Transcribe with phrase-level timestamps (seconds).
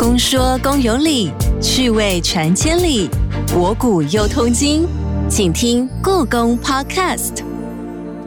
[0.00, 3.06] 公说公有理，趣味传千里，
[3.52, 4.88] 博古又通今，
[5.28, 7.44] 请听故宫 Podcast。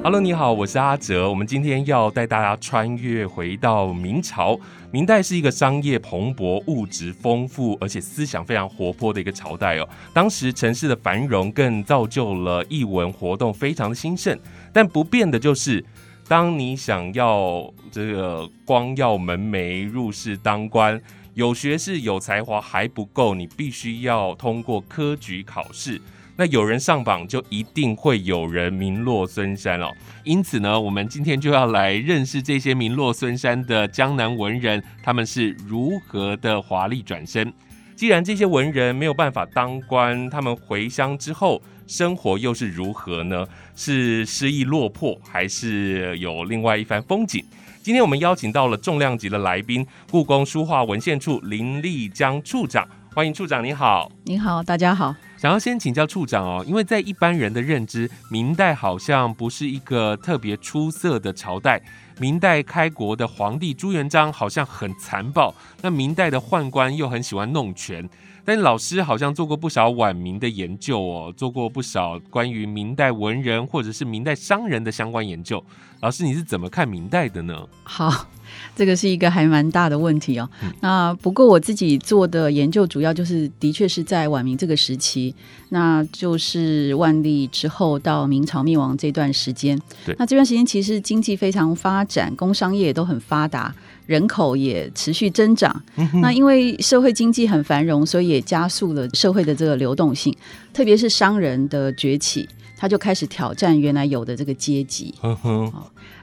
[0.03, 1.27] Hello，你好，我是阿哲。
[1.27, 4.55] 我们今天要带大家穿越回到明朝。
[4.91, 9.89] 明代是一个商业蓬勃、物质丰富，而且思想非常活泼的一个朝代哦。
[10.13, 14.39] 当时城市的繁荣更造就了艺文活动非常的兴盛。
[14.71, 15.83] 但不变的就是，
[16.27, 21.01] 当你想要这个光耀门楣、入仕当官。
[21.33, 25.99] 有学识、有才华还不够，你必须要通过科举考试。
[26.35, 29.91] 那有人上榜，就一定会有人名落孙山哦。
[30.23, 37.53] 因此呢，我们今天就要来认识这些名落孙山的江南文人，他们是如何的华丽转身。
[37.95, 43.45] 既然这些文人没有办法当官，他们回乡之后生活又是如何呢？
[43.75, 47.43] 是失意落魄，还是有另外一番风景？
[47.83, 55.13] 今天我们邀请到了重量级的来宾，故宫书画文献处林立江处长，欢迎处长，你好，你好，大家好。
[55.37, 61.81] 想要先请教处长哦，因为在一般人的认知，明代好像不是一个特别出色的朝代。
[62.19, 68.07] 明代开国的皇帝朱元璋好像很残暴，那明代的宦官又很喜欢弄权。
[68.45, 75.63] 但老师好像做过不少晚明的研究哦，做过不少关于明代文人或者是明代商人的相关研究。
[76.01, 77.65] 老师，你是怎么看明代的呢？
[77.83, 78.27] 好，
[78.75, 80.49] 这个是一个还蛮大的问题哦。
[80.81, 85.33] 那不过我自己做的研究主要就是，的确是在晚明这个时期，
[85.69, 89.81] 那就是万历之后到明朝灭亡这段时间。
[90.05, 93.73] 对，那这段时间其实经济非常发展，工商业都很发达。
[94.05, 95.81] 人口也持续增长，
[96.21, 100.35] 那因为社会经济很繁荣，所以也加速了社会的这个流动性，
[100.73, 105.13] 特别是商人的崛起，他就开始挑战原来有的这个阶级。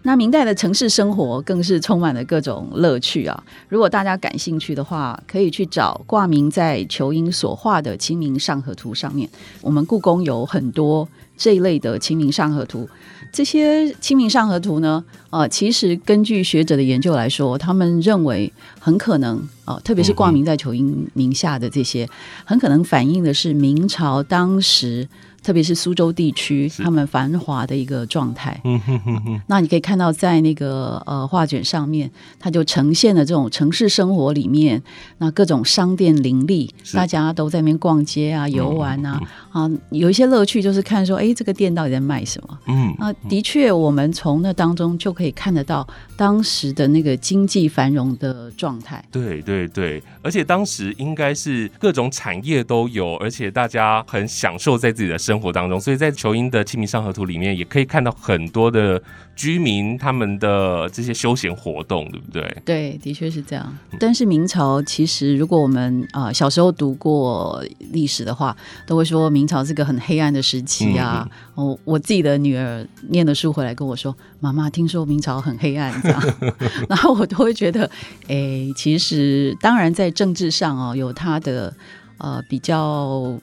[0.03, 3.45] 那明代的城市生活更是充满了各种乐趣啊！
[3.69, 9.28] 如果大家感兴趣的话，可以去找挂名在仇英所画的《清明上河图》上面，
[9.61, 11.06] 我们故宫有很多
[11.37, 12.84] 这一类的《清明上河图》。
[13.32, 22.08] 这些《清明上河图》呢，呃，其实根据学者的研究来说，他们认为很可能，呃，特别是挂名在仇英名下的这些，
[22.44, 25.08] 很可能反映的是明朝当时。
[25.43, 28.61] 特别是苏州地区，他们繁华的一个状态。
[28.65, 29.41] 嗯哼哼哼。
[29.47, 34.83] 那你可以看到，在那个呃画卷上面，它就呈现了这种城市生活里面，
[35.19, 39.21] 那各种商店林立，大家都在那边逛街啊、游玩啊，
[39.51, 42.59] 啊，有一些乐趣就是看说，哎，这个店到底在卖什么？
[42.67, 45.87] 嗯，啊，的确，我们从那当中就可以看得到
[46.17, 49.03] 当时的那个经济繁荣的状态。
[49.11, 55.29] 对对对，而且当时应该是各种产业都有，而且大家很享受在自己的生。
[55.30, 59.00] 生活当中，所以在球英的《清明上河图》里面，也可以看到很多的
[59.36, 62.56] 居民他们的这些休闲活动，对不对？
[62.64, 63.72] 对，的确是这样。
[64.00, 71.24] 但是明朝其实，如果我们啊小时候读过历史的话，都会说明朝是个很黑暗的时期啊。
[71.54, 76.20] 我我自己的女儿念的书回来跟我说：“妈妈，听说明朝很黑暗。”这样，
[76.91, 77.88] 然后我都会觉得，
[78.26, 81.72] 哎，其实当然在政治上哦，有它的
[82.18, 83.38] 呃比较。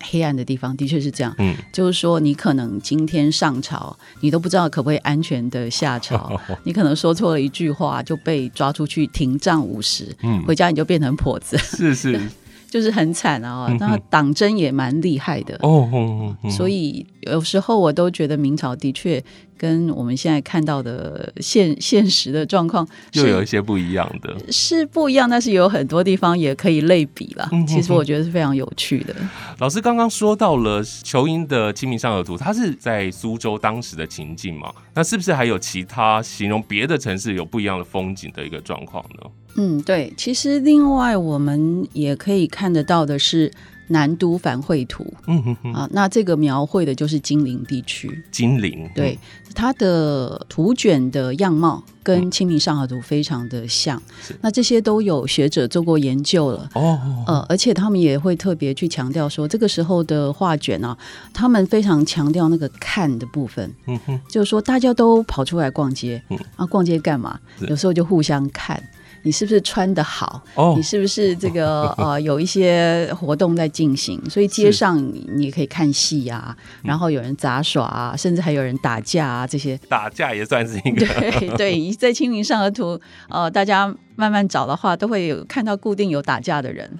[0.00, 12.20] 黑暗的地方的确是这样，嗯，就是说你可能今天上朝，你都不知道可不可以安全的下朝， 你可能说错了一句话就被抓出去停杖五十，嗯，回家你就变成婆子，是是。
[12.70, 15.58] 就是很惨啊，那党争也蛮厉害的。
[15.62, 19.24] 哦，所以有时候我都觉得明朝的确
[19.58, 27.50] 跟我们现在看到的现 现实的状况又有一些不一样的，是不一样，但是有很多地方也可以类比了。
[27.66, 29.14] 其实我觉得是非常有趣的。
[29.58, 34.72] 老师刚刚说到了球英的《清明上河图》，它是在苏州当时的情境嘛？
[34.94, 39.30] 那是不是还有其他形容别的城市有不一样的风景的一个状况呢？
[39.56, 43.50] 嗯，对，其实另外我们也可以看得到的是
[43.88, 48.22] 南都繁绘图，嗯哼哼啊，那这个描绘的就是金陵地区。
[48.30, 49.18] 金陵，对，
[49.54, 54.00] 它的图卷的样貌跟《清明上河图》非常的像。
[54.40, 56.68] 那这些都有学者做过研究了。
[56.74, 60.96] 哦，呃，而且他们也会特别去强调说，这个时候的画卷啊，
[61.32, 66.38] 他们非常强调那个看的部分，嗯哼，就是说大家都跑出来逛街，嗯。
[66.56, 67.38] 啊，逛街干嘛？
[67.68, 68.82] 有时候就互相看。
[69.28, 70.42] 你是不是穿的好？
[70.74, 74.18] 你是不是这个 呃有一些活动在进行？
[74.30, 74.96] 所以街上
[75.36, 81.04] 你可以看戏呀，然后有人杂耍啊，甚至还有人打架啊，这些打架也算是一个
[81.38, 82.98] 对对，在清明上河图
[83.28, 83.94] 呃，大家。
[84.18, 86.90] 慢慢找的话，都会有看到固定有打架的人，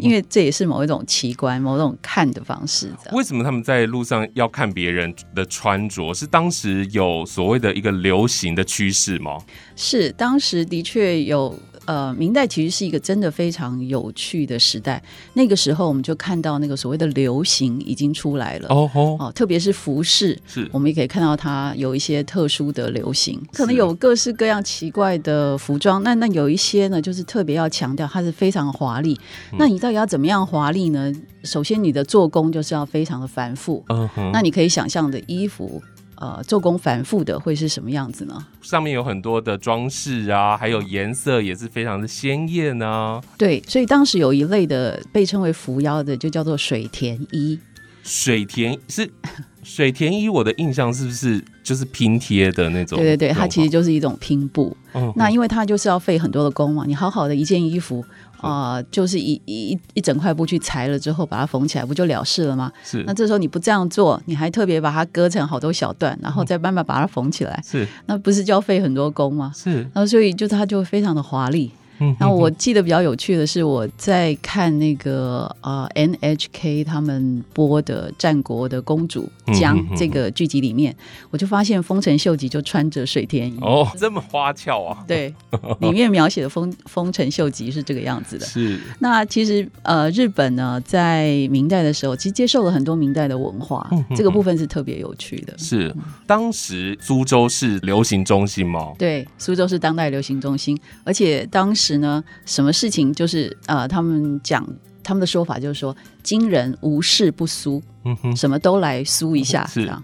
[0.00, 2.90] 因为这也是某一种奇观、某种看的方式。
[3.12, 6.14] 为什么他们在路上要看别人的穿着？
[6.14, 9.36] 是当时有所谓的一个流行的趋势吗？
[9.76, 11.54] 是当时的确有
[11.86, 15.02] 呃，明代其实是一个真的非常有趣的时代。
[15.34, 18.68] 那个时候，我们就看到那个所谓的流行已经出来了。
[18.70, 26.02] 哦吼，哦，特别是服饰，是我们也可以看到它有一些特殊的流行，可能有各式各样奇怪的服装。
[26.02, 29.18] 那那有一些呢，就是特别要强调它是非常华丽。
[29.58, 31.12] 那你到底要怎么样华丽呢？
[31.44, 33.84] 首先，你的做工就是要非常的繁复。
[33.88, 35.82] 嗯哼，那你可以想象的衣服，
[36.24, 38.46] 呃，做工繁复的会是什么样子呢？
[38.62, 43.20] 上面有很多的装饰啊，还有颜色也是非常的鲜艳啊。
[43.36, 47.58] 对，所以当时有一类的被称为扶腰的，就叫做水田衣。
[48.02, 49.10] 水田是
[49.62, 52.98] 水田衣，我的印象是不是就是拼贴的那种？
[52.98, 54.74] 对对对，它其实就是一种拼布。
[54.94, 58.02] 嗯那因为它就是要费很多的工嘛，你好好的一件衣服
[58.44, 62.70] 啊、就是一一一整块布去裁了之后把它缝起来，不就了事了吗？
[62.84, 69.52] 是那这时候你不这样做，你还特别把它割成好多小段，然后再慢慢把它缝起来，是那不是就要费很多工吗？
[69.54, 71.70] 是，然后所以就它就非常的华丽。
[71.98, 79.28] 嗯然后我记得比较有趣的是，我在看那个呃 NHK 他们播的《战国的公主
[79.60, 80.94] 江嗯嗯嗯》这个剧集里面，
[81.30, 83.58] 我就发现丰臣秀吉就穿着水天衣。
[83.60, 85.32] 哦，这么花俏啊，对，
[85.80, 88.46] 里面描写的丰丰臣秀吉是这个样子的。
[88.46, 95.56] 是那其实呃，日本呢，在明代的时候，其实接受了很多明代的文化，这个部分是特别有趣的。
[95.58, 95.94] 是，
[96.26, 98.92] 当时苏州是流行中心吗？
[98.98, 104.66] 对，苏州是当代流行中心，而且当时呢，什么事情就是呃，他们讲
[105.02, 105.94] 他们的说法就是说，
[106.24, 109.82] 今人无事不苏，嗯哼，什么都来苏一下，是。
[109.82, 110.02] 这样。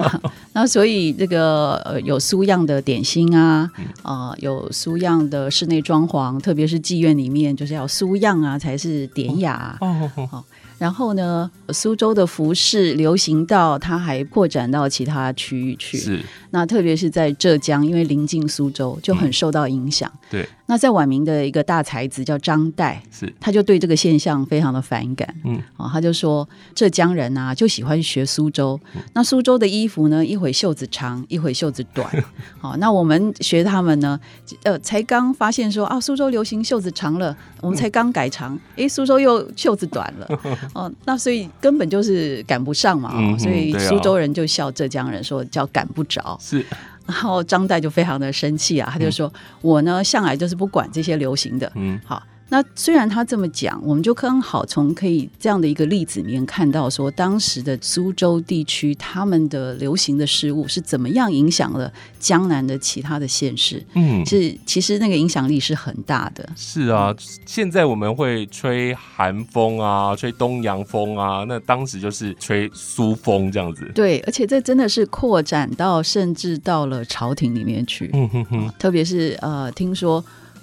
[0.52, 3.84] 那所以这个呃，有苏样的点心啊，嗯。
[4.02, 9.54] 啊、有苏样的室内装潢，特别是妓院里面，就是要苏样啊，才是典雅。
[9.54, 10.44] 啊、哦哦哦。
[10.78, 15.96] 然后呢，苏州的服饰流行到它还扩展到其他区域去。
[15.96, 16.20] 是。
[16.50, 20.10] 那特别是在浙江，因为临近苏州，就很受到影响。
[20.28, 25.32] 对，那在晚明的一个大才子叫张岱，是，他就对这个现象非常的反感。
[25.44, 28.78] 嗯，啊、他就说浙江人啊就喜欢学苏州。
[29.14, 32.08] 那苏州的衣服呢，一会袖子长，一会袖子短。
[32.60, 34.18] 好、那我们学他们呢，
[34.64, 40.40] 呃，才刚发现说啊，苏州流行袖子长了，我们才刚改长，诶，苏州又袖子短了。
[40.74, 43.12] 哦，那所以根本就是赶不上嘛。
[43.38, 46.38] 所以苏州人就笑浙江人说叫赶不着。
[46.40, 46.64] 是
[47.04, 49.30] 然后张岱就非常的生气啊，他就说
[49.60, 51.70] ：“我呢向来就是不管这些流行的。
[51.74, 61.90] 嗯好，那虽然他这么讲，我们就刚好从可以这样的一个例子里面看到说，当时的苏州地区他们的流行的事物是怎么样影响了
[62.20, 63.82] 江南的其他的县市。
[63.94, 66.46] 嗯是，其实那个影响力是很大的。
[66.54, 67.14] 是啊，
[67.46, 73.90] 现在我们会吹寒风啊，吹东洋风啊，那当时就是吹苏风这样子。
[73.94, 80.22] 对，而且这真的是扩展到甚至到了朝廷里面去，嗯哼哼，特别是呃，听说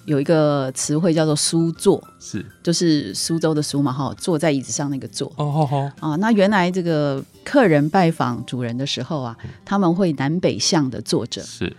[0.10, 5.32] 有一个词汇叫做书坐，是就是苏州的苏嘛，哈，坐在椅子上那个坐。
[5.36, 11.72] 哦哦哦，啊，那原来这个客人拜访主人的时候啊，他们会南北向的坐着，是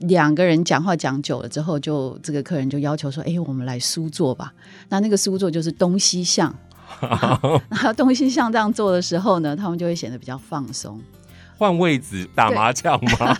[0.00, 4.52] 两个人讲话讲久了之后就，这个客人就要求说：“哎，我们来苏坐吧。”
[4.90, 6.54] 那那个苏坐就是东西向，
[7.70, 11.00] 那东西向这样做的时候呢，他们就会显得比较放松。
[11.58, 13.36] 换位子打麻将吗？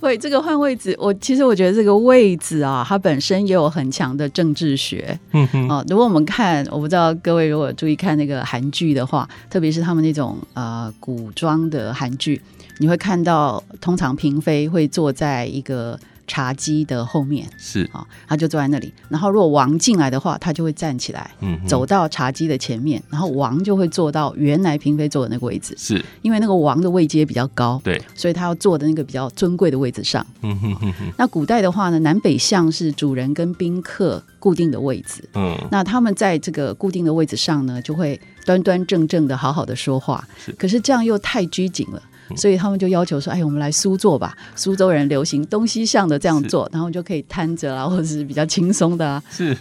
[0.00, 5.18] 会， 这个换位置，我其实我觉得这个位置啊，它本身也有很强的政治学。
[5.32, 12.40] 嗯哼，哦，如果我们看，我不知道各位如果注意看那个韩剧的话，特别是他们那种呃古装的韩剧，
[12.78, 18.92] 你会看到通常嫔妃会坐在一个茶几的后面是，啊、他就坐在那里。
[19.08, 21.28] 然后如果王进来的话，他就会站起来。
[21.40, 30.24] 嗯，走到茶几的前面，然后王就会坐到原来嫔妃坐的那个位置，是，因为那个王的位阶比较高，对，所以他要坐的那个比较尊贵的位置上。
[30.42, 40.52] 嗯哼哼哼，那古代的话呢，南北向是主人跟宾客固定的位置，嗯，那他们在这个固定的位置上呢，就会端端正正的好好的说话是。
[40.52, 42.02] 可是这样又太拘谨了。
[42.36, 44.36] 所以他们就要求说：“哎，我们来苏坐吧。
[44.54, 49.22] 苏州人流行东西向的这样做，然后就可以摊着啊，或者是比较轻松的啊。
[49.30, 49.56] 是，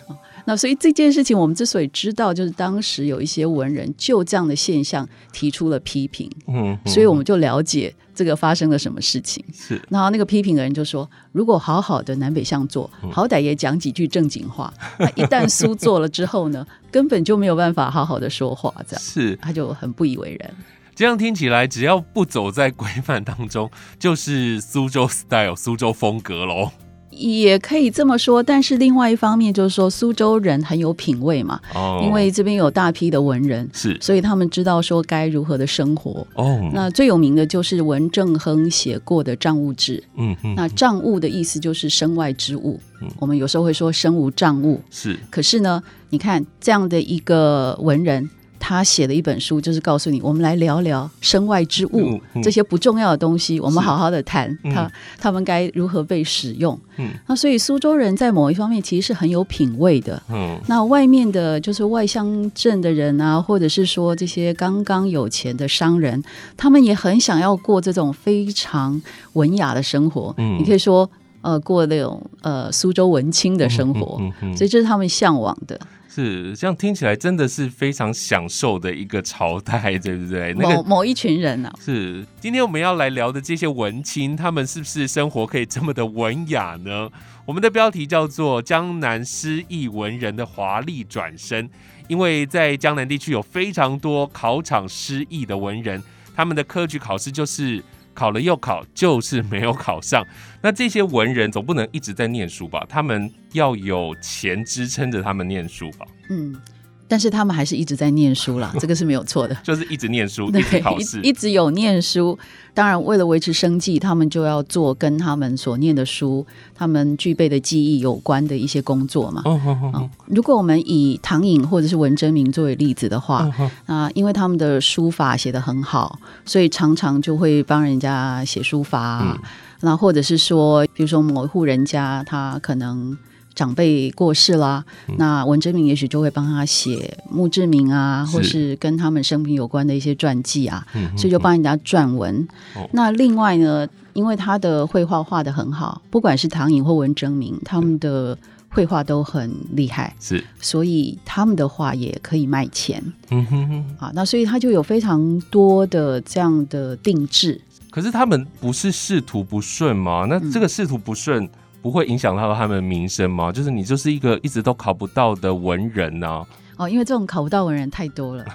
[0.46, 9.44] 那所以这件事情，我们之所以知道，就是当时有一些文人就这样的现象提出了批评，嗯，所以我们就了解这个发生了什么事情。
[9.54, 14.74] 是，然后那个批评的人就说：“如果好好的南北向坐，好歹也讲几句正经话。
[14.98, 20.54] 那一旦苏做了之后呢， 根本就没有办法好好的说话，这样是，他就很不以为然。
[20.98, 26.72] 这样听起来，只要不走在规范当中，就是苏州 style、苏州风格喽。
[27.12, 36.26] 也可以这么说，但是另外一方面就是说，苏州人很有品味嘛，哦，因为这边有大批的文人，是所以他们知道说该如何的生活。
[36.34, 39.98] 哦，那最有名的就是文正亨写过的《账务志》。
[40.16, 44.82] 嗯嗯，那账务的意思就是身外之物嗯，我们有时候会说身无账务。
[44.90, 48.28] 是可是呢，你看这样的一个文人，
[48.60, 56.78] 他写的一本书，就是告诉你，我们来聊聊身外之物嗯嗯这些不重要的东西，我们好好的谈嗯，他们该如何被使用。
[56.98, 60.22] 嗯那所以苏州人在某一方面其实是很有品味的。
[60.30, 66.24] 嗯那外面的就是外乡镇的人啊，或者是说这些刚刚有钱的商人，
[66.56, 69.02] 他们也很想要过这种非常
[69.34, 70.34] 文雅的生活。
[70.38, 71.08] 嗯你可以说，
[71.42, 75.80] 呃，过那种呃苏州文青的生活，嗯嗯嗯所以这是他们向往的。
[76.18, 80.52] 是这样听起来真的是非常享受的一个朝代， 对不对？
[80.58, 87.08] 那个某某一群人啊，是今天我们要来聊的这些文青，他们是不是生活可以这么的文雅呢？
[87.46, 91.70] 我们的标题叫做《江南诗意文人的华丽转身》，
[92.08, 96.02] 因为在江南地区有非常多考场诗意的文人，
[96.36, 97.84] 他们的科举考试就是
[98.18, 100.26] 考了又考，就是没有考上。
[100.60, 102.84] 那这些文人总不能一直在念书吧？
[102.90, 106.06] 他们要有钱支撑着他们念书吧？
[106.32, 106.60] 嗯，
[107.08, 109.56] 但是他们还是一直在念书啦， 这个是没有错的。
[109.64, 112.38] 就是一直念书，对一直考试一，直有念书。
[112.74, 116.46] 当然，为了维持生计，他们就要做跟他们所念的书、
[116.76, 119.42] 他们具备的技艺有关的一些工作嘛。
[119.46, 129.40] 哦哦哦啊，如果我们以唐寅或者是文征明作为例子的话，哦那因为他们的书法写得很好，所以常常就会帮人家写书法啊。
[129.82, 133.18] 那、或者是说，比如说某一户人家他可能
[133.58, 134.86] 长辈过世啦，
[135.18, 142.48] 那文征明也许就会帮他写墓志铭啊，或是跟他们生平有关的一些传记啊，嗯所以就帮人家撰文。
[142.76, 148.38] 哦那另外呢，因为他的绘画画的很好，不管是唐寅或文征明，他们的
[148.70, 150.16] 绘画都很厉害。
[150.20, 153.96] 是，所以他们的画也可以卖钱嗯哼哼。
[153.98, 154.12] 啊。
[154.14, 157.60] 那所以他就有非常多的这样的定制。
[157.90, 160.28] 可是他们不是仕途不顺吗？
[160.30, 161.50] 那这个仕途不顺
[161.88, 163.50] 不会影响到他们名声吗？
[163.50, 166.46] 就是你就是一个一直都考不到的文人呐、
[166.78, 168.46] 哦，因为这种考不到文人太多了，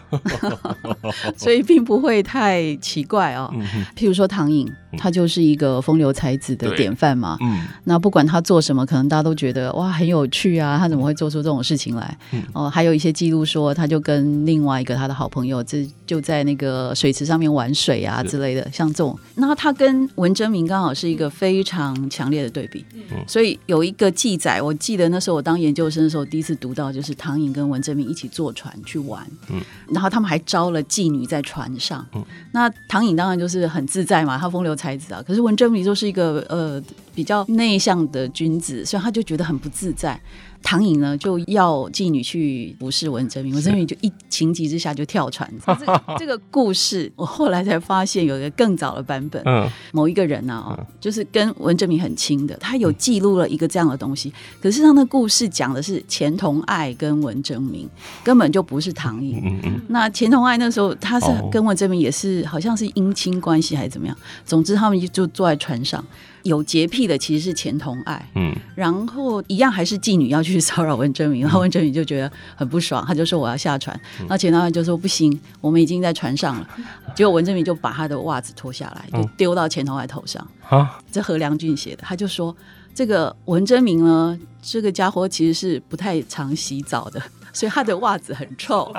[1.37, 3.51] 所以并不会太奇怪哦。
[3.55, 3.63] 嗯
[3.97, 7.37] 譬如说唐寅，他就是一个风流才子的典范嘛。
[7.41, 12.17] 嗯那不管他做什么，可能大家都觉得哇很有趣啊，他怎么会做出这种事情来？
[12.33, 19.19] 嗯哦，还有一些记录说，他就跟另外一个他的好朋友，这就在那个水池上面玩水啊之类的，像这种。
[19.35, 22.85] 那他跟文征明刚好是一个非常强烈的对比，
[23.27, 32.07] 所以有一个记载，我记得那时候我当研究生的时候，第一次读到就是唐寅跟文征明一起坐船去玩，嗯然后他们还招了妓女在船上。
[32.15, 35.23] 嗯那唐颖当然就是很自在嘛，他风流才子啊。
[35.27, 36.81] 可是文征明就是一个呃
[37.15, 40.21] 比较内向的君子，所以他就觉得很不自在。
[40.63, 45.53] 唐寅呢就要妓女去服侍文征明，文征明就一情急之下就跳船。
[45.67, 54.33] 这 个这个故事我后来才发现有一个更早的版本，嗯某一个人啊、哦，就是跟文征明很亲的，他有记录了一个这样的东西。
[54.61, 57.89] 可是他的故事讲的是钱同爱跟文征明，
[58.23, 59.41] 根本就不是唐寅。
[59.45, 66.03] 嗯嗯那钱同爱那时候他是哦跟文征明也是好像是姻亲关系还是怎么样，总之他们就就坐在船上。
[66.43, 68.55] 有洁癖的其实是钱同爱，嗯。
[68.75, 76.67] 然后一样还是妓女要去骚扰文征明，然后文征明就觉得很不爽，他就说我要下船，然后钱同爱就说不行，我们已经在船上了，
[77.15, 80.47] 结果文征明就把他的袜子脱下来，就丢到钱同爱头上。
[80.69, 80.99] 啊？
[81.11, 82.57] 这何良俊写的，他就说
[82.95, 87.21] 这个文征明呢，这个家伙其实是不太常洗澡的，
[87.53, 88.91] 所以他的袜子很臭。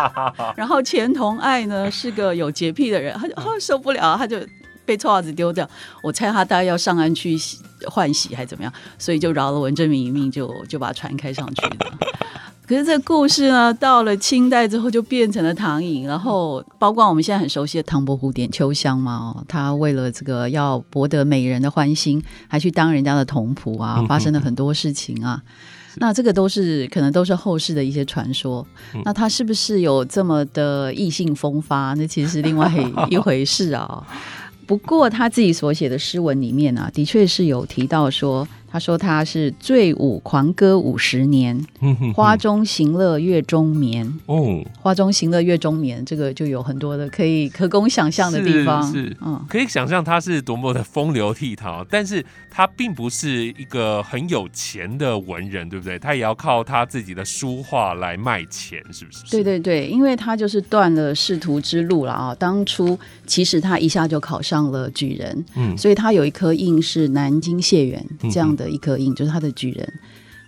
[0.56, 4.38] 然后钱同爱呢是个有洁癖的人，他就、哦、受不了，他就
[4.88, 5.68] 被臭袜子丢掉。
[6.02, 11.76] 我猜他大概要上岸去洗换洗还是怎么样，所以就饶了文征明一命就，就把船开上去了。
[12.66, 25.42] 可是这个故事呢，到了清代之后就变成了唐寅，然后包括我们现在很熟悉的唐伯虎点秋香嘛，哦，他为了这个要博得美人的欢心，还去当人家的童仆啊，发生了很多事情啊。
[26.00, 28.64] 那这个都是可能都是后世的一些传说。
[29.02, 31.94] 那他是不是有这么的意性风发？
[31.94, 32.70] 那其实是另外
[33.10, 34.06] 一回事啊。
[34.68, 41.58] 不过他自己所写的诗文里面啊，的确是有提到说，他说他是醉舞狂歌五十年，
[42.14, 44.06] 花中行乐月中眠。
[44.26, 48.82] 哦，花中行乐月中眠，这个就有很多的可以可供想象的地方。
[48.82, 55.98] 是是嗯，可以想象他是多么的风流倜傥，但是他并不是一个很有钱的文人，对不对？
[55.98, 59.24] 他也要靠他自己的书画来卖钱，是不是？
[59.30, 62.34] 对对对，因为他就是断了仕途之路了啊。
[62.34, 69.94] 当初其实他一下就考上了举人，嗯所以他有一颗印是南京谢元这样的一颗印，就是他的举人。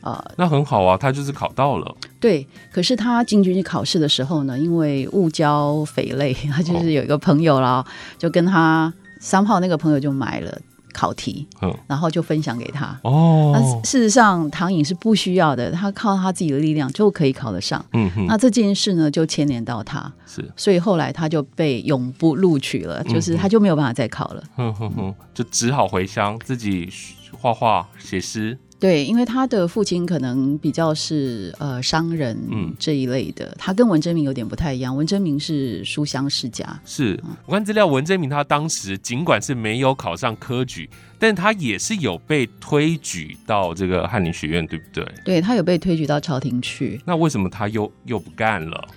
[0.03, 1.97] 呃，那很好啊，他就是考到了。
[2.19, 7.85] 对，可是他进军去考试的时候呢，因为误交匪类，他就是有一个朋友啦，
[8.19, 8.91] 就跟他
[9.21, 10.59] 三炮那个朋友就买了
[10.95, 12.99] 考题，嗯，然后就分享给他。
[13.03, 17.85] 哦那哦，事实上，唐颖是不需要的，他靠他自己的力量就可以考得上。
[17.93, 24.43] 嗯哼，那这件事呢，就牵连到他，是，所以后来他就被永不录取了，就是他就没有办法再考了。
[24.57, 26.89] 哼哼哼，就只好回乡自己
[27.33, 28.59] 画画写诗。
[28.79, 34.97] 对，因为他的父亲可能比较是呃商人嗯这一类的，他跟文征明有点不太一样。
[34.97, 45.07] 文征明是书香世家，是我看资料，文征明他当时尽管是没有考上科举，但他也是有被推举到这个翰林学院，对不对？
[45.27, 48.89] 对他有被推举到朝廷去，那为什么他又又不干了？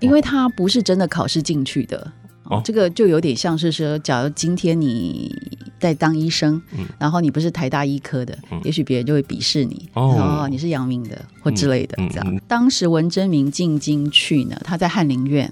[0.00, 2.12] 因为他不是真的考试进去的。
[2.50, 2.58] 哦。
[2.58, 5.34] 哦，这个就有点像是说，假如今天你
[5.78, 6.84] 在当医生，嗯。
[6.98, 8.60] 然后你不是台大医科的，嗯。
[8.64, 10.42] 也许别人就会鄙视你，哦。
[10.42, 12.40] 哦，你是阳明的或之类的，这样。
[12.46, 15.50] 当时文征明进京去呢，他在翰林院，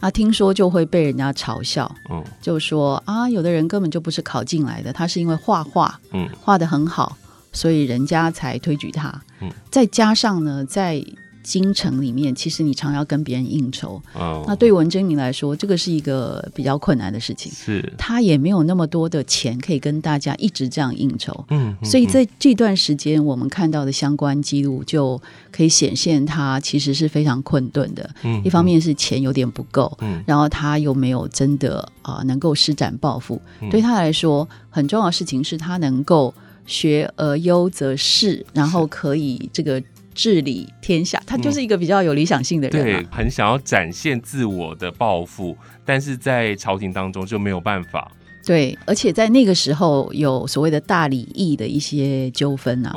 [0.00, 6.28] 啊，听说就会被人家嘲笑，嗯就说啊，有的人根本就不是考进来的，他是因为画画嗯。
[6.40, 7.16] 画的很好，
[7.52, 9.12] 所以人家才推举他。
[9.40, 9.50] 嗯。
[9.70, 11.04] 再加上呢，在
[11.46, 17.52] 京城里面，其实你常要跟别人应酬，哦，那对文征明来说，这个是一个比较困难的事情。
[17.52, 17.92] 是。
[17.96, 25.20] 他也没有那么多的钱可以跟大家一直这样应酬，嗯，所以在这段时间，我们看到的相关记录就
[25.52, 28.10] 可以显现他其实是非常困顿的。
[28.24, 30.20] 嗯一方面是钱有点不够，嗯。
[30.26, 33.40] 然后他又没有真的啊、能够施展抱负。
[33.60, 33.70] 嗯。
[33.70, 36.34] 对他来说，很重要的事情是他能够
[36.66, 39.80] 学而优则仕，然后可以这个
[40.16, 41.22] 治理天下。
[41.24, 48.10] 他就是一个比较有理想性的人、对啊。，很想要展现自我的抱负，但是在朝廷当中就没有办法。
[48.46, 52.94] 对，而且在那个时候有所谓的大礼义的一些纠纷啊。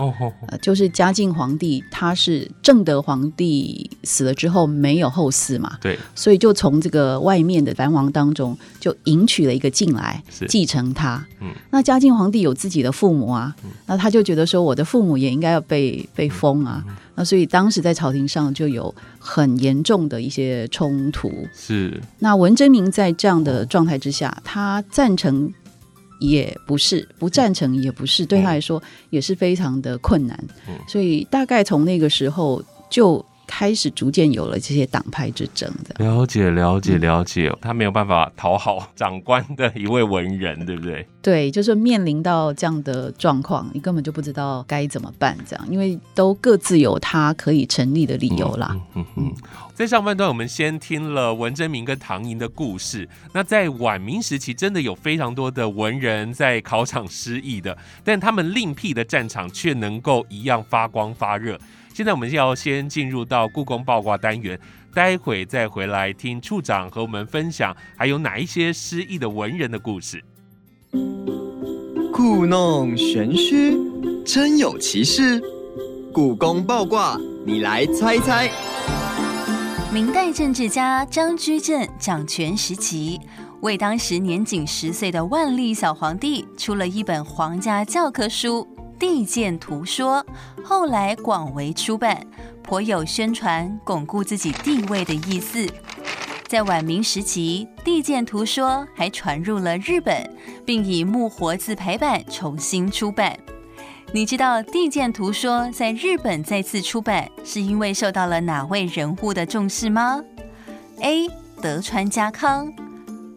[0.47, 11.25] 呃，就是嘉靖皇帝，他是正德皇帝死了之后没有后嗣嘛，对，所以就从这个外面的藩王当中就迎娶了一个进来是继承他。
[11.41, 13.55] 嗯那嘉靖皇帝有自己的父母啊，
[13.87, 16.83] 那他就觉得说我的父母也应该要被被封啊。
[16.87, 21.29] 嗯那所以当时在朝廷上就有很严重的一些冲突。
[21.53, 25.53] 是那文征明在这样的状态之下，他赞成
[26.21, 30.39] 也不是，不赞成也不是，对他来说也是非常的困难。
[30.69, 36.05] 嗯所以大概从那个时候就开始逐渐有了这些党派之争的。
[36.05, 41.07] 了解了解嗯了解，他没有办法讨好长官的一位文人，对不对？
[41.21, 48.69] 对，就是面临到这样的状况，你根本就不知道该怎么办，这样，因为都各自有他可以成立的理由啦。
[48.71, 49.35] 嗯嗯嗯。
[49.73, 53.09] 在上半段，我们先听了文征明跟唐寅的故事。
[53.33, 61.57] 那在晚明时期，真的有非常多的文人在考场失意的，但他们另辟的战场却能够一样发光发热。
[61.99, 64.57] 现在我们要先进入到故宫八卦单元，
[64.93, 70.23] 待会再回来听处长和我们分享，还有哪一些失意的文人的故事。
[72.13, 73.77] 故弄玄虚，
[74.25, 75.41] 真有其事。
[76.13, 78.49] 故宫爆卦，你来猜猜。
[79.91, 83.19] 明代政治家张居正掌权时期，
[83.59, 88.65] 为当时年仅十岁的万历小皇帝出了一本皇家教科书
[88.99, 90.23] 《地鉴图说》，
[90.63, 92.27] 后来广为出版，
[92.61, 95.65] 颇有宣传巩固自己地位的意思。
[96.47, 100.29] 在晚明时期，《地鉴图说》还传入了日本，
[100.65, 103.39] 并以木活字排版重新出版。
[104.11, 110.21] 你知道《地鉴图说》在日本再次出版，是因为受到了哪位人物的重视吗
[110.99, 111.29] ？A.
[111.61, 112.73] 德川家康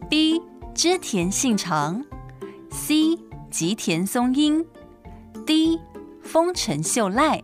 [0.09, 0.41] ，B.
[0.75, 2.03] 织田信长
[2.69, 3.17] ，C.
[3.51, 4.65] 吉田松阴
[5.45, 5.79] ，D.
[6.21, 7.41] 丰臣秀赖。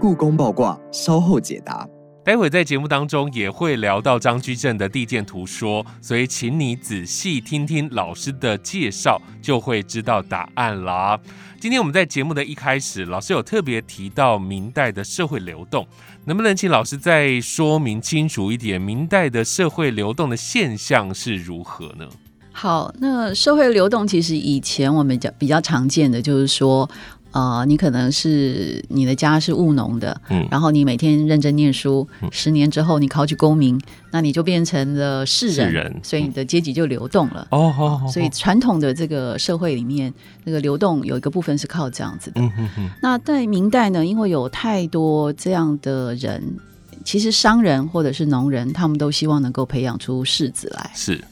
[0.00, 1.86] 故宫爆卦，稍后解答。
[2.24, 11.18] 待会在节目当中也会聊到张居正的地鉴图说，所以请你仔细听听老师的介绍，就会知道答案啦。
[11.58, 15.86] 今天我们在节目的一开始，老师有特别提到明代的社会流动，
[16.26, 22.06] 能不能请老师再说明清楚一点，明代的社会流动的现象是如何呢？
[22.60, 26.90] 好，那社会流动其实以前我们讲比较常见的就是说，
[27.30, 37.46] 呃，你可能是你的家是务农的，嗯然后你每天认真念书，十年之后你考取功名，那你就变成了士人，人所以你的阶级就流动了。
[37.52, 42.40] 哦，好好，所以传统的这个社会里面，那个流动有一个部分是靠这样子的。
[42.40, 46.42] 嗯哼哼，那在明代呢，因为有太多这样的人，
[47.04, 50.90] 其实商人或者是农人，他们都希望能够培养出士子来。
[50.92, 51.22] 是，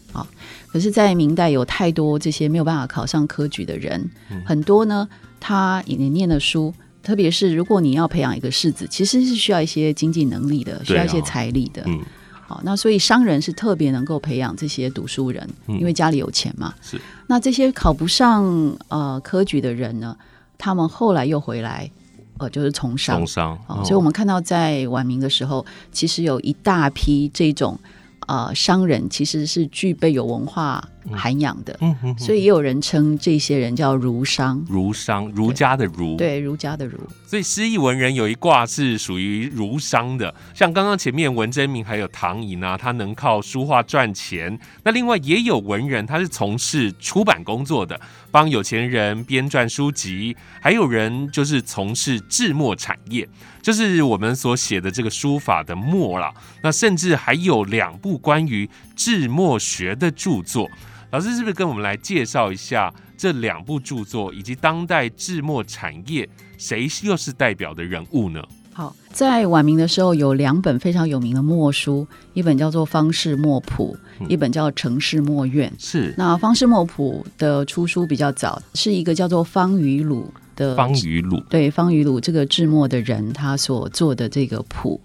[0.77, 5.09] 可是，在明代有太多这些没有办法考上科举的人，嗯很多呢，
[5.41, 6.73] 他也念了书。
[7.03, 11.83] 特别是如果你要培养一个世子，其实是需要一些经济能力的，需要一些财力的。
[11.87, 12.01] 嗯，
[12.47, 16.75] 好，那所以商人是特别能够培养这些读书人，嗯因为家里有钱嘛。
[16.83, 17.01] 是。
[17.27, 18.45] 那这些考不上
[18.89, 20.15] 呃科举的人呢，
[20.59, 21.91] 他们后来又回来，
[22.37, 23.17] 呃，就是从商。
[23.19, 27.79] 从商，哦，所以我们看到在晚明的时候，其实有一大批这种
[28.27, 34.65] 呃商人，其实是具备有文化涵养的，嗯哼哼所以也有人称这些人叫儒商。
[34.69, 44.59] 儒商，儒家的儒，对，儒家的儒，所以诗意文人有一卦是属于儒商的，像刚刚前面文征明还有唐寅啊，他能靠书画赚钱。
[44.83, 53.29] 那另外也有文人，他是从事出版工作的，帮有钱人编撰书籍；还有人就是从事制墨产业，
[53.63, 56.33] 就是我们所写的这个书法的墨啦。
[56.63, 60.69] 那甚至还有两部关于制墨学的著作。
[61.11, 68.43] 老师是不是跟我们来介绍一下这两部著作，以及当代制墨产业谁又是代表的人物呢？
[68.73, 75.73] 好，在晚明的时候有两本非常有名的墨书，一本叫做《方士墨谱》，嗯一本叫《城市墨院》。
[75.83, 85.01] 是那《方士墨谱》的出书比较早，是一个叫做方于鲁的方于鲁，对方于鲁这个制墨的人他所做的这个谱。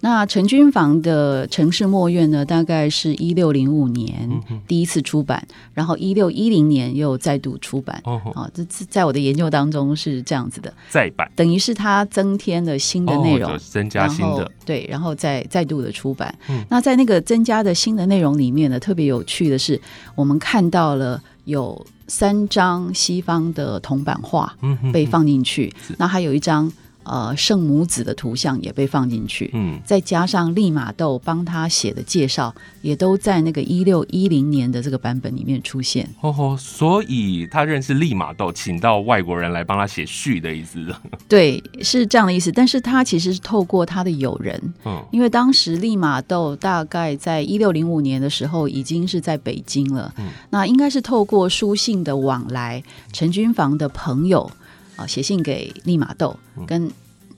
[0.00, 4.28] 那陈君房的《城市墨院》呢，大概是一六零五年
[4.68, 8.00] 第一次出版，然后一六一零年又再度出版。
[8.04, 11.30] 哦，啊，这这在我的研究当中是这样子的，再版。
[11.34, 16.34] 等于是它增添了新的内容，哦增加新的，对，然后再再度的出版。
[16.48, 16.64] 嗯。
[16.68, 19.80] 那在那个增加的新的内容里面呢，特别有趣的是，
[20.14, 24.54] 我们看到了有三张西方的铜版画
[24.92, 25.94] 被放进去，是。
[25.98, 26.70] 那还有一张
[27.06, 29.50] 呃圣母子的图像也被放进去。
[29.54, 36.08] 嗯再加上利玛窦帮他写的介绍，也都在那个一六一零年的这个版本里面出现。
[36.20, 40.84] 哦吼，所以他认识利玛窦，请到外国人来帮他写序的意思。
[41.28, 42.50] 对，是这样的意思。
[42.50, 54.50] 但是他其实是透过他的友人，嗯因为当时利玛窦大概在一六零五年的时候已经是在北京了，嗯那应该是透过书信的往来，陈君房的朋友
[54.96, 56.90] 啊写信给利玛窦，跟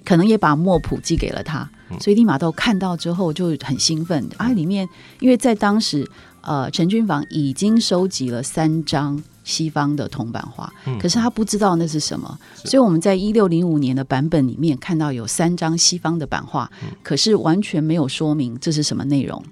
[0.04, 4.88] 可能也把墨谱寄给了他，嗯所以利玛窦看到之后就很兴奋啊，里面
[5.20, 6.08] 因为在当时
[6.40, 9.22] 呃陈君房已经收集了三张。
[9.48, 16.70] 西方的铜版画，嗯可是他不知道那是什么，是所以我们在一六零五年的版本里面看到有三张西方的版画，
[17.02, 19.42] 可是完全没有说明这是什么内容。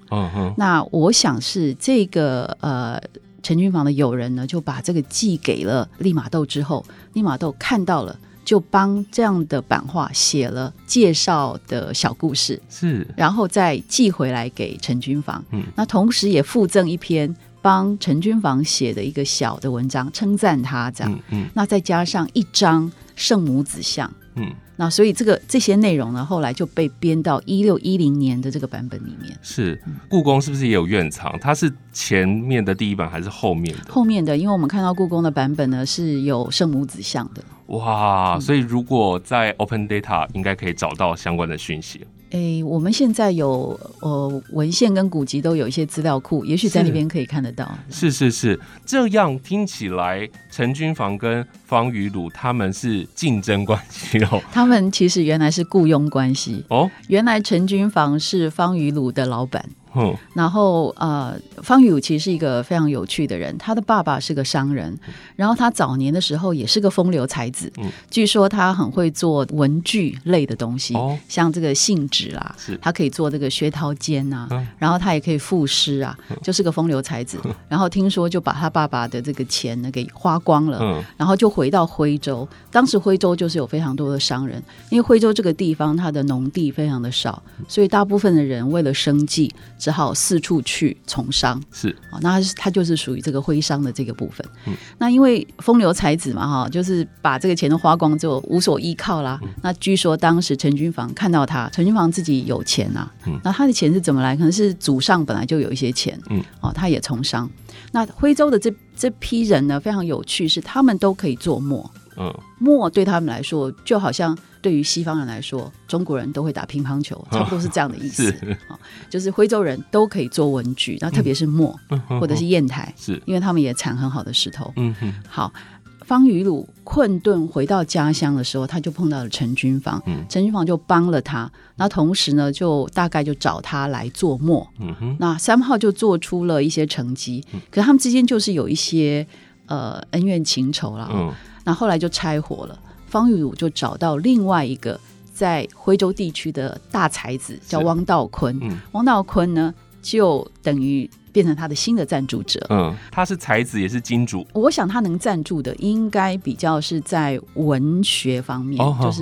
[0.55, 3.01] 那我想是这个呃
[3.47, 15.41] 陈君房的友人呢，就把这个寄给了利玛窦之后，利玛窦看到了，就帮这样的版画写了介绍的小故事，是然后再寄回来给陈君房。
[15.51, 21.13] 嗯那同时也附赠一篇帮陈君房写的一个小的文章，称赞他这样。
[21.13, 24.13] 嗯嗯那再加上一张圣母子像。
[24.35, 29.37] 嗯，那所以这个这些内容呢，后来就被编到一六一零年的这个版本里面。
[29.41, 31.37] 是故宫是不是也有院藏？
[31.41, 33.91] 它是前面的第一版还是后面的？
[33.91, 37.43] 后面的，因为我们看到故宫的版本呢是有圣母子像的。
[37.67, 42.05] 哇，所以如果在 Open Data 应该可以找到相关的讯息。
[42.31, 47.65] 诶，我们现在有呃文献跟古籍都有一些资料库，也许在那边可以看得到。
[47.89, 54.41] 是是是，这样听起来，陈君房跟方雨鲁他们是竞争关系哦。
[54.51, 59.63] 他们其实原来是雇佣关系，哦，原来陈君房是方雨鲁的老板。
[59.91, 64.97] 哼，然后呃，方宇武其实是一个非常有趣的人，他的爸爸是个商人，
[65.35, 67.85] 然后他早年的时候也是个风流才子，嗯。
[68.09, 71.17] 据说他很会做文具类的东西，哦。
[71.27, 74.67] 像这个信纸啊，他可以做这个薛涛笺啊，嗯。
[74.77, 77.37] 然后他也可以赋诗啊，就是个风流才子。
[77.67, 81.03] 然后听说就把他爸爸的这个钱呢给花光了，嗯。
[81.17, 82.47] 然后就回到徽州。
[82.71, 91.61] 当时徽州就是有非常多的商人，因为徽州这个地方它的农地非常的少，所以大部分的人为了生计，只好四处去从商。
[91.71, 94.45] 是啊，那他是他就是属于这个徽商的这个部分。
[94.65, 99.39] 嗯那因为风流才子嘛，哈，就是把这个钱都花光之后无所依靠啦。
[99.43, 104.35] 嗯那据说当时陈君房看到他，陈君房自己有钱啊，嗯那他的钱是怎么来？
[104.35, 107.49] 可能是祖上本来就有一些钱，嗯，哦，他也从商。
[107.91, 111.89] 那徽州的这这批人呢，非常有趣，是他们都可以做墨。
[112.17, 112.33] 嗯。
[112.59, 118.23] 墨对他们来说，就好像对于西方人来说，中国人都会打乒乓球，差不多是这样的意思。
[118.23, 118.57] 是。
[118.67, 118.77] 啊，
[119.09, 123.21] 就是徽州人都可以做文具，那特别是墨、嗯或者是砚台，是。
[123.25, 124.73] 因为他们也产很好的石头。
[124.75, 125.13] 嗯哼。
[125.29, 125.53] 好，
[126.01, 130.25] 方雨鲁困顿回到家乡的时候，他就碰到了陈君房，嗯。
[130.27, 134.67] 陈君房就帮了他，那同时呢，就大概就找他来做墨。
[134.79, 139.25] 嗯哼，那三号就做出了一些成绩，可是他们之间就是有一些
[139.67, 141.09] 呃恩怨情仇了。
[141.13, 141.33] 嗯
[141.67, 144.97] 那后来就拆伙了，方玉鲁就找到另外一个
[145.33, 148.57] 在徽州地区的大才子，叫汪道坤。
[148.61, 148.79] 嗯。
[148.93, 152.65] 汪道坤呢，就等于变成他的新的赞助者。
[152.69, 159.21] 嗯，他是才子也是金主，我想他能赞助的，应该比较是在文学方面，哦，就是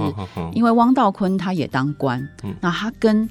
[0.53, 2.53] 因为汪道坤他也当官，嗯。
[2.61, 3.27] 那他跟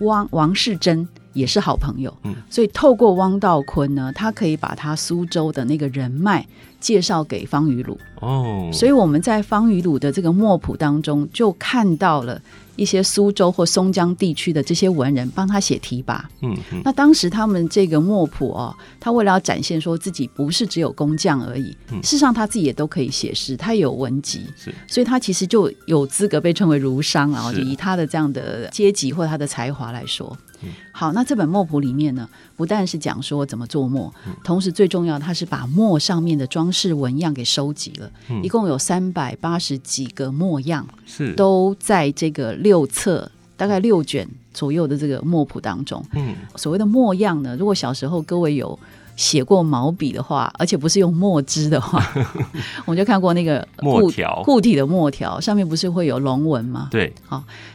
[0.00, 2.34] 汪王世贞也是好朋友，嗯。
[2.48, 6.46] 所以透过汪道坤呢，他可以把他苏州的那个人脉
[6.80, 12.40] 介绍给方雨鲁，哦，所以我们在方雨鲁的这个墨谱当中就看到了
[12.74, 16.18] 一些苏州或松江地区的这些文人帮他写题跋。
[16.40, 16.80] 嗯嗯。
[16.82, 22.02] 那当时他们这个墨谱哦，他为了要展现说自己不是只有工匠而已，嗯。
[22.02, 24.74] 事实上他自己也都可以写诗，他也有文集，是。
[24.86, 27.58] 所以他其实就有资格被称为儒商啊，是。
[27.58, 30.34] 就以他的这样的阶级或他的才华来说。
[30.62, 30.70] 嗯。
[30.92, 34.34] 好，那这本墨谱里面呢，不但是讲说怎么做墨，嗯。
[34.44, 38.42] 同时最重要，它是把墨上面的装饰纹样给收集了，嗯。
[38.42, 41.34] 一共有三百八十几个墨样，是。
[41.34, 46.04] 都在这个六册，大概六卷左右的这个墨谱当中。
[46.12, 46.34] 嗯。
[46.56, 48.78] 所谓的墨样呢，如果小时候各位有
[49.20, 52.02] 写过毛笔的话，而且不是用墨汁的话，
[52.86, 56.88] 我们就看过那个固墨条固体的墨条，上面不是会有龙纹吗？
[56.90, 57.12] 对，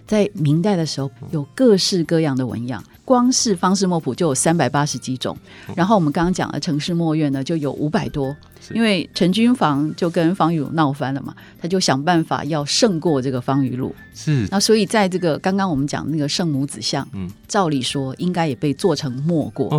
[0.08, 5.38] 在明代的时候，有各式各样的纹样，光是方式墨谱就有三百八十几种。
[5.76, 8.36] 然后我们刚刚讲的城市墨院呢，就有五百多。
[8.74, 13.94] 因为陈君房就跟方雨鲁闹翻了嘛，他就想办法要胜过这个方雨鲁。
[14.16, 19.70] 是那所以在这个刚刚我们讲那个圣母子像，嗯照理说应该也被做成墨过。